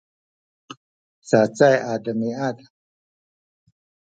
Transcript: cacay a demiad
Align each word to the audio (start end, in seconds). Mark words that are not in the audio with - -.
cacay 1.27 1.77
a 1.91 1.93
demiad 2.03 2.57